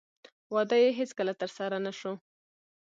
[0.53, 2.13] واده یې هېڅکله ترسره نه شو.